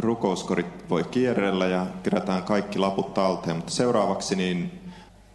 [0.00, 4.80] rukouskorit voi kierrellä ja kerätään kaikki laput talteen, mutta seuraavaksi niin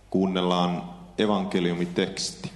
[0.10, 0.84] kuunnellaan
[1.18, 2.52] evankeliumiteksti.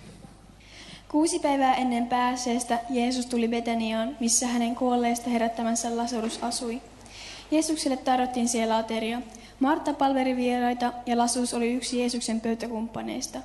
[1.09, 6.81] Kuusi päivää ennen pääseestä Jeesus tuli Betaniaan, missä hänen kuolleista herättämänsä Lasarus asui.
[7.51, 9.21] Jeesukselle tarjottiin siellä ateria.
[9.59, 13.39] Martta palveri vieraita ja Lasus oli yksi Jeesuksen pöytäkumppaneista.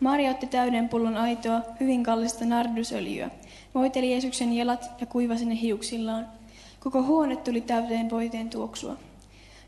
[0.00, 3.30] Maria otti täyden pullon aitoa, hyvin kallista nardusöljyä,
[3.74, 6.26] voiteli Jeesuksen jalat ja kuivasi ne hiuksillaan.
[6.86, 8.96] Koko huone tuli täyteen voiteen tuoksua.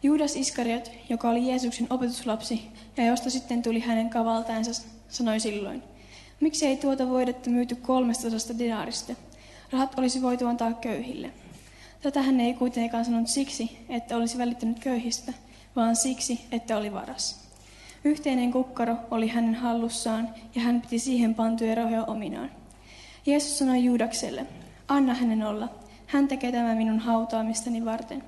[0.02, 5.82] Juudas Iskariot, joka oli Jeesuksen opetuslapsi ja josta sitten tuli hänen kavaltaansa, sanoi silloin,
[6.40, 9.12] miksi ei tuota voidetta myyty kolmestasasta dinaarista?
[9.72, 11.30] Rahat olisi voitu antaa köyhille.
[12.02, 15.32] Tätä hän ei kuitenkaan sanonut siksi, että olisi välittänyt köyhistä,
[15.76, 17.48] vaan siksi, että oli varas.
[18.04, 22.50] Yhteinen kukkaro oli hänen hallussaan ja hän piti siihen pantuja rahoja ominaan.
[23.26, 24.46] Jeesus sanoi Juudakselle,
[24.88, 25.68] anna hänen olla,
[26.08, 28.24] hän tekee tämän minun hautaamistani varten.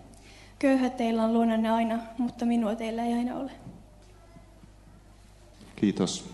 [0.58, 3.50] Köyhät teillä on luonanne aina, mutta minua teillä ei aina ole.
[5.76, 6.30] Kiitos.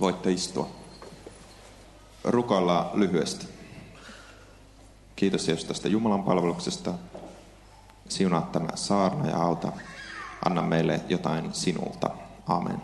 [0.00, 0.68] Voitte istua.
[2.24, 3.46] Rukoillaan lyhyesti.
[5.16, 6.94] Kiitos Jeesus tästä Jumalan palveluksesta.
[8.08, 9.72] Siunaa tämä saarna ja auta.
[10.44, 12.10] Anna meille jotain sinulta.
[12.46, 12.82] Amen.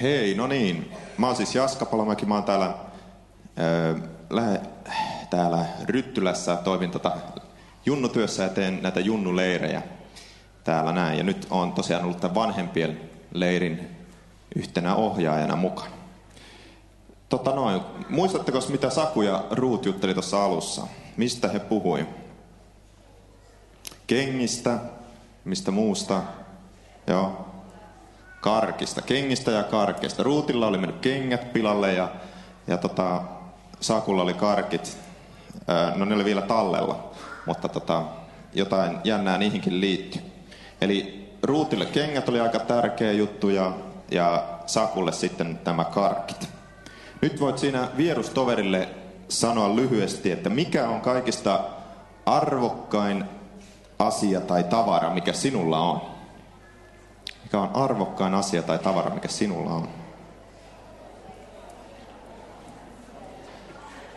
[0.00, 0.92] Hei, no niin.
[1.18, 2.26] Mä oon siis Jaska Palomäki.
[2.26, 2.74] Mä oon täällä,
[3.58, 3.98] öö,
[4.30, 4.60] lähe,
[5.30, 6.56] täällä Ryttylässä.
[6.56, 7.12] Toimin tota
[7.86, 9.82] junnutyössä ja teen näitä junnuleirejä
[10.64, 11.18] täällä näin.
[11.18, 13.00] Ja nyt on tosiaan ollut tämän vanhempien
[13.32, 13.96] leirin
[14.56, 15.90] yhtenä ohjaajana mukana.
[17.28, 20.86] Tota noin, muistatteko mitä Saku ja Ruut jutteli tuossa alussa?
[21.16, 22.06] Mistä he puhui?
[24.06, 24.78] Kengistä,
[25.44, 26.22] mistä muusta?
[27.06, 27.48] Joo,
[28.40, 29.02] karkista.
[29.02, 30.22] Kengistä ja karkeista.
[30.22, 32.08] Ruutilla oli mennyt kengät pilalle ja,
[32.66, 33.22] ja tota,
[33.80, 34.98] Sakulla oli karkit.
[35.96, 37.10] No ne oli vielä tallella,
[37.46, 38.02] mutta tota,
[38.54, 40.22] jotain jännää niihinkin liittyy.
[40.80, 43.72] Eli Ruutille kengät oli aika tärkeä juttu ja,
[44.10, 46.48] ja Sakulle sitten tämä karkit.
[47.22, 48.88] Nyt voit siinä vierustoverille
[49.28, 51.60] sanoa lyhyesti, että mikä on kaikista
[52.26, 53.24] arvokkain
[53.98, 56.00] asia tai tavara, mikä sinulla on?
[57.42, 59.88] Mikä on arvokkain asia tai tavara, mikä sinulla on?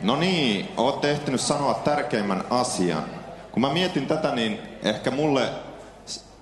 [0.04, 3.04] No niin, oot ehtinyt sanoa tärkeimmän asian.
[3.52, 5.50] Kun mä mietin tätä, niin ehkä mulle,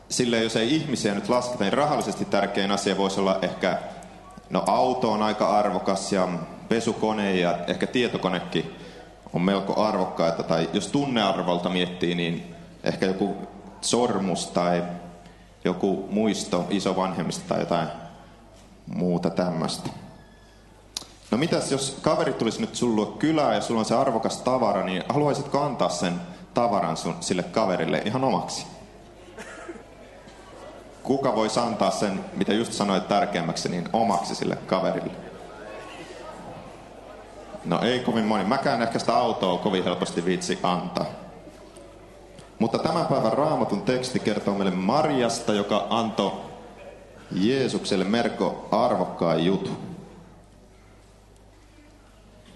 [0.09, 3.77] sille jos ei ihmisiä nyt lasketa, niin rahallisesti tärkein asia voisi olla ehkä,
[4.49, 6.27] no auto on aika arvokas ja
[6.69, 8.75] pesukone ja ehkä tietokonekin
[9.33, 10.43] on melko arvokkaita.
[10.43, 13.35] Tai jos tunnearvolta miettii, niin ehkä joku
[13.81, 14.83] sormus tai
[15.65, 17.87] joku muisto isovanhemmista tai jotain
[18.85, 19.89] muuta tämmöistä.
[21.31, 25.03] No mitäs jos kaveri tulisi nyt sulla kylään ja sulla on se arvokas tavara, niin
[25.09, 26.21] haluaisitko antaa sen
[26.53, 28.67] tavaran sun, sille kaverille ihan omaksi?
[31.03, 35.11] Kuka voisi antaa sen, mitä just sanoit tärkeämmäksi, niin omaksi sille kaverille?
[37.65, 38.43] No ei kovin moni.
[38.43, 41.05] Mäkään ehkä sitä autoa kovin helposti viitsi antaa.
[42.59, 46.31] Mutta tämän päivän raamatun teksti kertoo meille Marjasta, joka antoi
[47.31, 49.90] Jeesukselle merko arvokkaan jutun.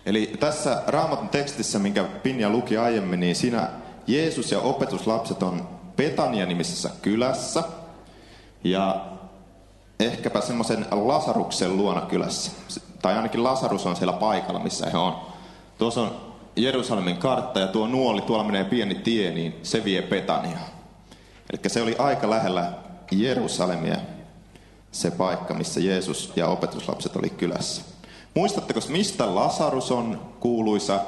[0.06, 3.70] Eli tässä raamatun tekstissä, minkä Pinja luki aiemmin, niin siinä
[4.08, 7.64] Jeesus ja opetuslapset on Petania-nimisessä kylässä.
[8.64, 9.06] Ja
[10.00, 12.52] ehkäpä semmoisen Lasaruksen luona kylässä.
[13.02, 15.16] Tai ainakin Lasarus on siellä paikalla, missä he on.
[15.78, 20.58] Tuossa on Jerusalemin kartta ja tuo nuoli, tuolla menee pieni tie, niin se vie Petania.
[21.54, 22.74] Eli se oli aika lähellä
[23.12, 23.98] Jerusalemia,
[24.92, 27.82] se paikka, missä Jeesus ja opetuslapset oli kylässä.
[28.36, 31.00] Muistatteko, mistä Lasarus on kuuluisa,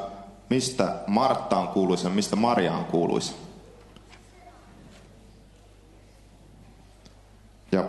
[0.50, 3.34] mistä Martta on kuuluisa, mistä Maria on kuuluisa?
[7.72, 7.84] Ja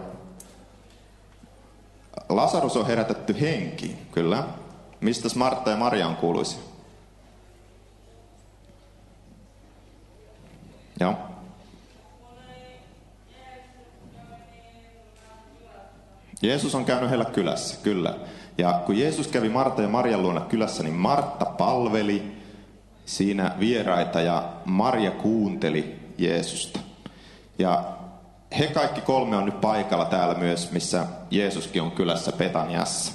[2.29, 4.45] Lasarus on herätetty henki, kyllä.
[5.01, 6.61] Mistä Martta ja Maria on kuuluisia?
[11.01, 11.15] Joo.
[16.43, 18.19] Jeesus on käynyt heillä kylässä, kyllä.
[18.59, 22.37] Ja kun Jeesus kävi Marta ja Marjan luona kylässä, niin Martta palveli
[23.07, 26.81] siinä vieraita ja Maria kuunteli Jeesusta.
[27.59, 27.85] Ja
[28.59, 33.13] he kaikki kolme on nyt paikalla täällä myös, missä Jeesuskin on kylässä Petaniassa.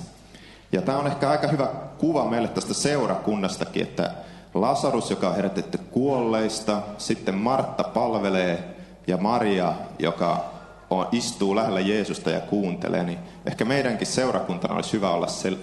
[0.72, 1.68] Ja tämä on ehkä aika hyvä
[1.98, 4.12] kuva meille tästä seurakunnastakin, että
[4.54, 8.75] Lasarus, joka on herätetty kuolleista, sitten Martta palvelee
[9.07, 10.52] ja Maria, joka
[11.00, 15.56] on, istuu lähellä Jeesusta ja kuuntelee, niin ehkä meidänkin seurakuntana olisi hyvä olla sel,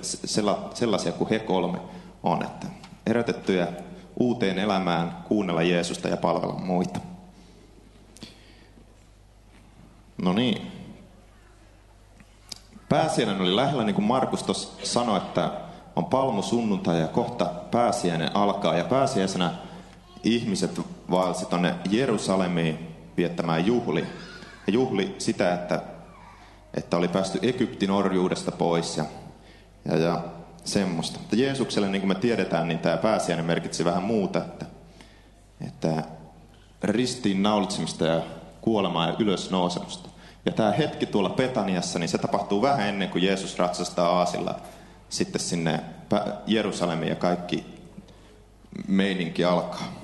[0.74, 1.78] sellaisia kuin he kolme
[2.22, 2.66] on, että
[3.06, 3.68] herätettyjä
[4.20, 7.00] uuteen elämään, kuunnella Jeesusta ja palvella muita.
[10.22, 10.72] No niin.
[12.88, 15.50] Pääsiäinen oli lähellä, niin kuin Markus tuossa sanoi, että
[15.96, 18.76] on palmusunnuntai ja kohta pääsiäinen alkaa.
[18.76, 19.52] Ja pääsiäisenä
[20.24, 20.80] ihmiset
[21.10, 24.06] vaelsi tuonne Jerusalemiin viettämään juhli.
[24.66, 25.82] Ja juhli sitä, että,
[26.74, 29.04] että oli päästy Egyptin orjuudesta pois ja,
[29.84, 30.24] ja, ja
[30.64, 31.18] semmoista.
[31.18, 34.66] Mutta Jeesukselle, niin kuin me tiedetään, niin tämä pääsiäinen merkitsi vähän muuta, että,
[35.66, 36.04] että
[36.82, 38.20] ristiin naulitsemista ja
[38.60, 40.08] kuolemaa ja ylösnousemusta.
[40.46, 44.60] Ja tämä hetki tuolla Petaniassa, niin se tapahtuu vähän ennen kuin Jeesus ratsastaa aasilla
[45.08, 45.80] sitten sinne
[46.46, 47.66] Jerusalemiin ja kaikki
[48.88, 49.99] meininki alkaa.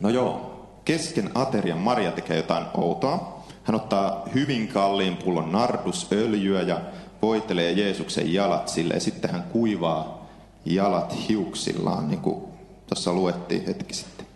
[0.00, 3.42] No joo, kesken aterian Maria tekee jotain outoa.
[3.64, 6.80] Hän ottaa hyvin kalliin pullon nardusöljyä ja
[7.22, 10.26] voitelee Jeesuksen jalat sille ja sitten hän kuivaa
[10.64, 12.44] jalat hiuksillaan, niin kuin
[12.86, 14.26] tuossa luettiin hetki sitten.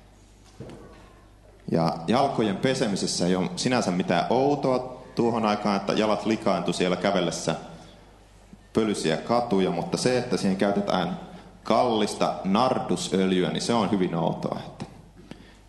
[1.70, 7.54] Ja jalkojen pesemisessä ei ole sinänsä mitään outoa tuohon aikaan, että jalat likaantu siellä kävellessä
[8.72, 11.20] pölysiä katuja, mutta se, että siihen käytetään
[11.62, 14.60] kallista nardusöljyä, niin se on hyvin outoa.
[14.66, 14.84] Että,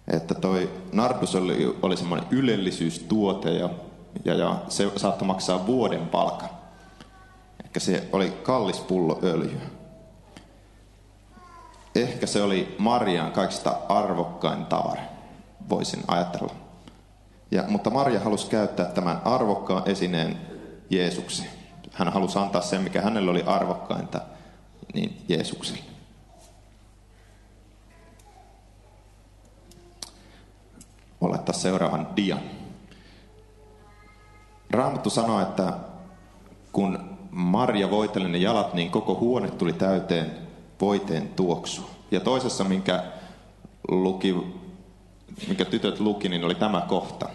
[0.07, 3.69] että toi nardusöljy oli semmoinen ylellisyystuote ja,
[4.25, 6.49] ja, ja se saattoi maksaa vuoden palkan.
[7.65, 9.61] Ehkä se oli kallis pullo öljyä.
[11.95, 15.01] Ehkä se oli Marian kaikista arvokkain tavara,
[15.69, 16.53] voisin ajatella.
[17.51, 20.37] Ja, mutta Maria halusi käyttää tämän arvokkaan esineen
[20.89, 21.49] Jeesukseen.
[21.91, 24.21] Hän halusi antaa sen, mikä hänelle oli arvokkainta,
[24.93, 25.94] niin Jeesukselle.
[31.25, 32.39] Oletta seuraavan dian.
[34.69, 35.73] Raamattu sanoo, että
[36.71, 40.31] kun Maria voiteli ne jalat, niin koko huone tuli täyteen
[40.81, 41.89] voiteen tuoksu.
[42.11, 43.03] Ja toisessa, minkä,
[43.87, 44.35] luki,
[45.47, 47.29] minkä tytöt luki, niin oli tämä kohta.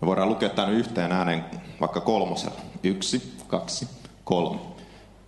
[0.00, 1.44] Me voidaan lukea tämän yhteen äänen
[1.80, 2.60] vaikka kolmosella.
[2.82, 3.88] Yksi, kaksi,
[4.24, 4.60] kolme.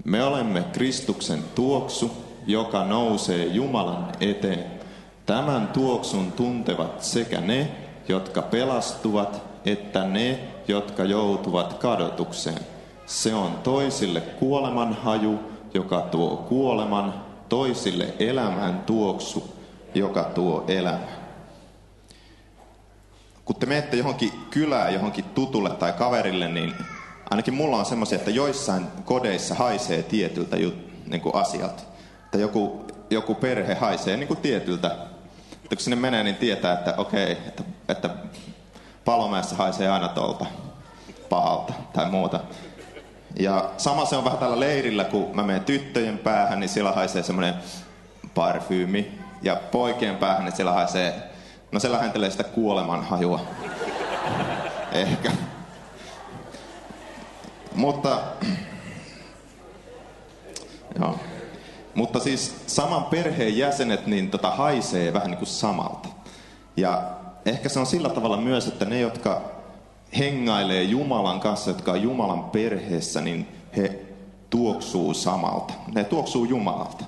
[0.04, 2.10] Me olemme Kristuksen tuoksu,
[2.46, 4.81] joka nousee Jumalan eteen.
[5.26, 7.70] Tämän tuoksun tuntevat sekä ne,
[8.08, 12.60] jotka pelastuvat, että ne, jotka joutuvat kadotukseen.
[13.06, 15.38] Se on toisille kuoleman haju,
[15.74, 17.14] joka tuo kuoleman,
[17.48, 19.56] toisille elämän tuoksu,
[19.94, 21.22] joka tuo elämän
[23.44, 26.74] kun te menette johonkin kylään, johonkin tutulle tai kaverille, niin
[27.30, 30.74] ainakin mulla on semmoisia, että joissain kodeissa haisee tietyltä jut,
[31.06, 31.82] niin kuin asialta.
[32.24, 34.96] Että joku, joku perhe haisee niin kuin tietyltä.
[35.72, 38.10] Että kun sinne menee, niin tietää, että okei, että, että
[39.04, 40.46] palomäessä haisee aina tuolta
[41.28, 42.40] pahalta tai muuta.
[43.38, 47.22] Ja sama se on vähän tällä leirillä, kun mä menen tyttöjen päähän, niin siellä haisee
[47.22, 47.54] semmoinen
[48.34, 49.18] parfyymi.
[49.42, 51.22] Ja poikien päähän, niin siellä haisee
[51.72, 53.40] No se lähentelee sitä kuoleman hajua.
[54.92, 55.32] Ehkä.
[57.74, 58.20] Mutta...
[61.00, 61.18] Joo.
[61.94, 66.08] Mutta siis saman perheen jäsenet niin tota haisee vähän niin kuin samalta.
[66.76, 67.02] Ja
[67.46, 69.42] ehkä se on sillä tavalla myös, että ne, jotka
[70.18, 74.00] hengailee Jumalan kanssa, jotka on Jumalan perheessä, niin he
[74.50, 75.74] tuoksuu samalta.
[75.94, 77.04] Ne tuoksuu Jumalalta.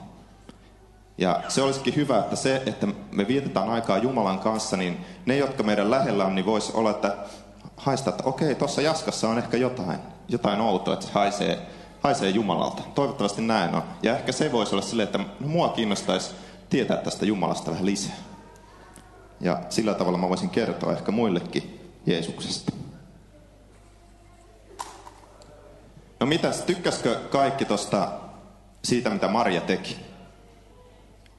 [1.19, 5.63] Ja se olisikin hyvä, että se, että me vietetään aikaa Jumalan kanssa, niin ne, jotka
[5.63, 7.17] meidän lähellä on, niin voisi olla, että
[7.77, 9.99] haista, että okei, tuossa jaskassa on ehkä jotain,
[10.29, 11.59] jotain outoa, että se haisee,
[12.05, 12.83] haisee Jumalalta.
[12.95, 13.83] Toivottavasti näin on.
[14.03, 16.31] Ja ehkä se voisi olla silleen, että mua kiinnostaisi
[16.71, 18.17] tietää tästä Jumalasta vähän lisää.
[19.41, 22.73] Ja sillä tavalla mä voisin kertoa ehkä muillekin Jeesuksesta.
[26.21, 28.09] No mitäs, tykkäskö kaikki tosta
[28.85, 29.97] siitä, mitä Maria teki?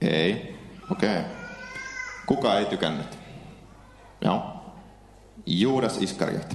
[0.01, 0.55] Ei.
[0.91, 1.19] Okei.
[1.19, 1.23] Okay.
[2.25, 3.17] Kuka ei tykännyt?
[4.21, 4.43] Joo.
[5.45, 6.53] Juudas Iskariot.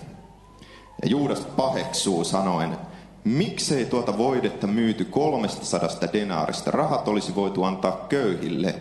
[1.02, 2.89] Ja Juudas paheksuu sanoen,
[3.25, 8.75] miksei tuota voidetta myyty kolmesta sadasta denaarista, rahat olisi voitu antaa köyhille.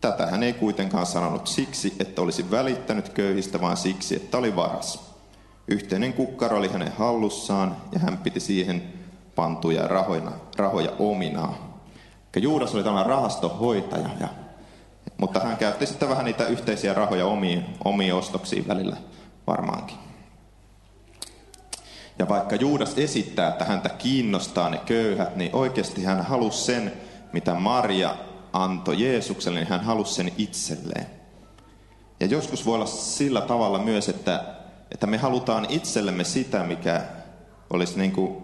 [0.00, 5.10] Tätä hän ei kuitenkaan sanonut siksi, että olisi välittänyt köyhistä, vaan siksi, että oli varas.
[5.68, 8.82] Yhteinen kukkaro oli hänen hallussaan ja hän piti siihen
[9.34, 11.54] pantuja rahoja, rahoja ominaan.
[12.36, 14.28] Juudas oli tällainen rahastohoitaja, ja,
[15.16, 18.96] mutta hän käytti sitten vähän niitä yhteisiä rahoja omiin, omiin ostoksiin välillä
[19.46, 20.09] varmaankin.
[22.20, 26.92] Ja vaikka Juudas esittää, että häntä kiinnostaa ne köyhät, niin oikeasti hän halusi sen,
[27.32, 28.16] mitä Maria
[28.52, 31.06] antoi Jeesukselle, niin hän halusi sen itselleen.
[32.20, 34.44] Ja joskus voi olla sillä tavalla myös, että,
[34.90, 37.02] että me halutaan itsellemme sitä, mikä
[37.70, 38.36] olisi niin kuin,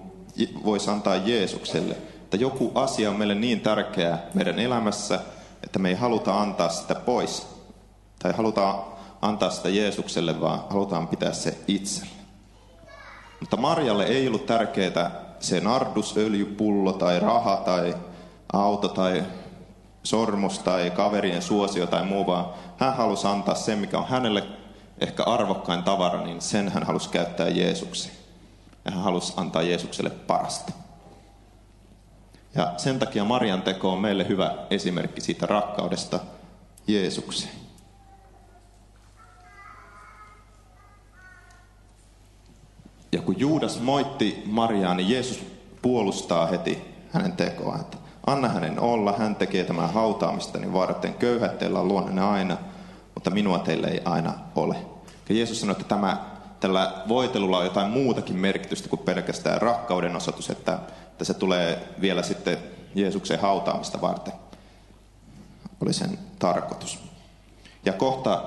[0.64, 5.20] voisi antaa Jeesukselle että joku asia on meille niin tärkeä meidän elämässä,
[5.62, 7.46] että me ei haluta antaa sitä pois
[8.18, 8.84] tai halutaan
[9.22, 12.15] antaa sitä Jeesukselle, vaan halutaan pitää se itselle.
[13.40, 17.94] Mutta Marjalle ei ollut tärkeää se nardusöljypullo tai raha tai
[18.52, 19.24] auto tai
[20.02, 24.42] sormus tai kaverien suosio tai muu, vaan hän halusi antaa sen, mikä on hänelle
[25.00, 28.14] ehkä arvokkain tavara, niin sen hän halusi käyttää Jeesukseen.
[28.84, 30.72] Ja hän halusi antaa Jeesukselle parasta.
[32.54, 36.20] Ja sen takia Marian teko on meille hyvä esimerkki siitä rakkaudesta
[36.86, 37.65] Jeesukseen.
[43.16, 45.44] Ja kun Juudas moitti Mariaa, niin Jeesus
[45.82, 46.78] puolustaa heti
[47.10, 47.80] hänen tekoaan.
[47.80, 47.96] Että
[48.26, 51.14] anna hänen olla, hän tekee tämän hautaamistani varten.
[51.14, 52.56] Köyhät teillä on luonne aina,
[53.14, 54.76] mutta minua teille ei aina ole.
[55.28, 56.24] Ja Jeesus sanoi, että tämä,
[56.60, 60.78] tällä voitelulla on jotain muutakin merkitystä kuin pelkästään rakkauden osoitus, että,
[61.10, 62.58] että se tulee vielä sitten
[62.94, 64.34] Jeesuksen hautaamista varten.
[65.80, 66.98] Oli sen tarkoitus.
[67.84, 68.42] Ja kohta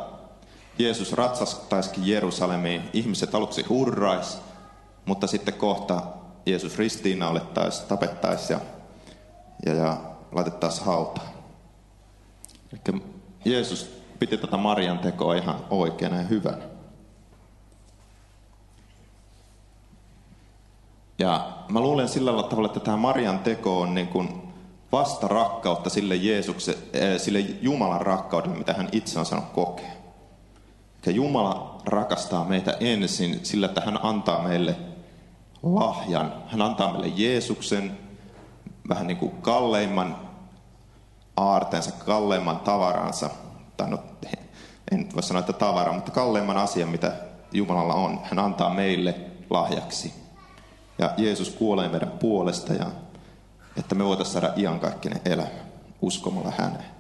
[0.80, 2.82] Jeesus ratsastaisikin Jerusalemiin.
[2.94, 4.49] Ihmiset aluksi hurrais,
[5.10, 6.02] mutta sitten kohta
[6.46, 8.66] Jeesus ristiinnaulettaisiin, tapettaisiin ja,
[9.66, 9.98] ja, ja
[10.32, 11.28] laitettaisiin hautaan.
[12.74, 13.02] Eli
[13.46, 13.84] Jeesus
[14.20, 16.64] piti tätä Marian tekoa ihan oikeana ja hyvänä.
[21.20, 24.54] Ja mä luulen sillä tavalla, että tämä Marian teko on niin kuin
[24.92, 29.92] vasta rakkautta sille, Jeesukse, äh, sille Jumalan rakkaudelle, mitä hän itse on saanut kokea.
[31.06, 34.76] Eli Jumala rakastaa meitä ensin sillä, että hän antaa meille
[35.64, 36.34] lahjan.
[36.48, 37.98] Hän antaa meille Jeesuksen,
[38.90, 40.16] vähän niin kuin kalleimman
[41.38, 43.30] aarteensa, kalleimman tavaransa.
[43.78, 44.00] Tai no,
[44.92, 47.12] en voi sanoa, että tavara, mutta kalleimman asian, mitä
[47.52, 48.20] Jumalalla on.
[48.24, 49.16] Hän antaa meille
[49.50, 50.14] lahjaksi.
[50.98, 52.86] Ja Jeesus kuolee meidän puolesta, ja
[53.78, 55.50] että me voitaisiin saada iankaikkinen elämä
[56.02, 57.00] uskomalla häneen.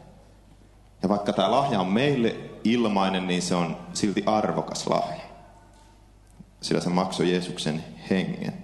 [1.03, 5.28] Ja vaikka tämä lahja on meille ilmainen, niin se on silti arvokas lahja.
[6.61, 8.63] Sillä se maksoi Jeesuksen hengen.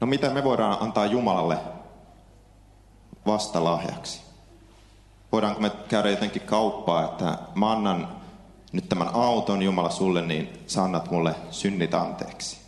[0.00, 1.58] No mitä me voidaan antaa Jumalalle
[3.26, 4.20] vastalahjaksi?
[5.32, 8.08] Voidaanko me käydä jotenkin kauppaa, että mä annan
[8.72, 12.58] nyt tämän auton Jumala sulle, niin sä annat mulle synnit anteeksi.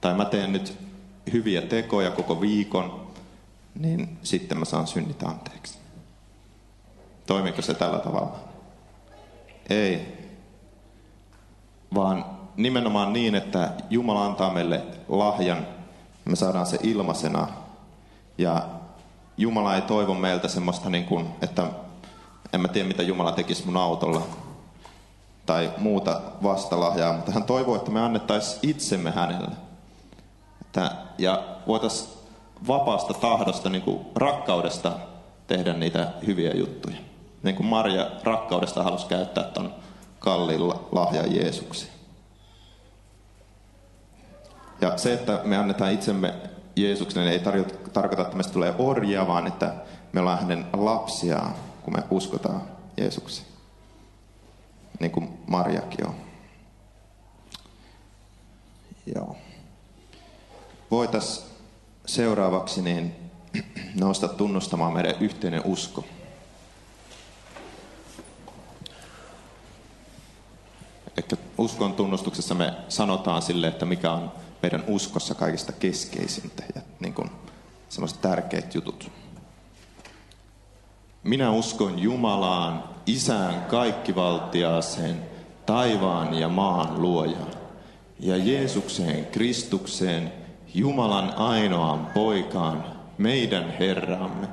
[0.00, 0.78] Tai mä teen nyt
[1.32, 3.10] hyviä tekoja koko viikon,
[3.74, 5.78] niin sitten mä saan synnit anteeksi.
[7.26, 8.47] Toimiko se tällä tavalla?
[9.68, 10.18] Ei.
[11.94, 12.24] Vaan
[12.56, 15.66] nimenomaan niin, että Jumala antaa meille lahjan,
[16.24, 17.48] me saadaan se ilmaisena.
[18.38, 18.68] Ja
[19.36, 21.66] Jumala ei toivo meiltä semmoista, niin kuin, että
[22.52, 24.22] en mä tiedä mitä Jumala tekisi mun autolla
[25.46, 29.56] tai muuta vastalahjaa, mutta hän toivoo, että me annettaisiin itsemme hänelle.
[30.60, 32.10] Että, ja voitaisiin
[32.68, 34.92] vapaasta tahdosta, niin kuin rakkaudesta
[35.46, 36.96] tehdä niitä hyviä juttuja.
[37.42, 39.74] Niin kuin Maria rakkaudesta halusi käyttää ton
[40.18, 41.92] kalliin lahjan Jeesukseen.
[44.80, 46.34] Ja se, että me annetaan itsemme
[46.76, 47.42] Jeesukselle, ei
[47.92, 49.74] tarkoita, että meistä tulee orjia, vaan että
[50.12, 52.62] me ollaan hänen lapsiaan, kun me uskotaan
[52.96, 53.48] Jeesukseen.
[55.00, 56.14] Niin kuin Marjakin on.
[59.14, 59.36] Joo.
[60.90, 61.46] Voitaisiin
[62.06, 63.30] seuraavaksi niin
[63.94, 66.04] nousta tunnustamaan meidän yhteinen usko.
[71.16, 71.36] Ehkä
[71.68, 74.32] uskon tunnustuksessa me sanotaan sille, että mikä on
[74.62, 77.30] meidän uskossa kaikista keskeisintä ja niin kuin
[77.88, 79.10] semmoiset tärkeät jutut.
[81.22, 85.22] Minä uskon Jumalaan, Isään kaikkivaltiaaseen,
[85.66, 87.54] taivaan ja maan luojaan,
[88.20, 90.32] ja Jeesukseen Kristukseen,
[90.74, 92.84] Jumalan ainoaan poikaan,
[93.18, 94.48] meidän Herramme,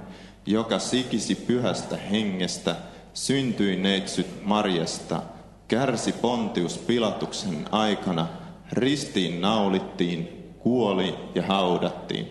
[0.46, 2.76] joka sikisi pyhästä hengestä,
[3.14, 5.22] syntyi neitsyt Marjasta,
[5.68, 8.28] kärsi Pontius Pilatuksen aikana,
[8.72, 12.28] ristiin naulittiin, kuoli ja haudattiin,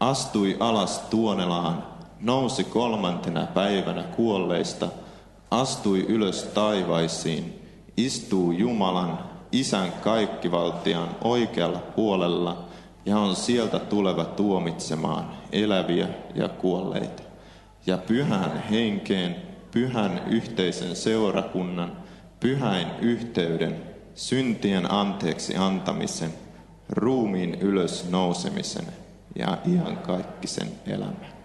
[0.00, 1.84] astui alas Tuonelaan,
[2.20, 4.88] nousi kolmantena päivänä kuolleista,
[5.50, 7.62] astui ylös taivaisiin,
[7.96, 9.18] istuu Jumalan,
[9.52, 12.64] Isän kaikkivaltian oikealla puolella
[13.06, 17.22] ja on sieltä tuleva tuomitsemaan eläviä ja kuolleita.
[17.86, 19.36] Ja pyhän henkeen,
[19.70, 22.01] pyhän yhteisen seurakunnan,
[22.42, 23.82] pyhäin yhteyden,
[24.14, 26.30] syntien anteeksi antamisen,
[26.88, 28.86] ruumiin ylös nousemisen
[29.36, 31.41] ja ihan kaikkisen elämän.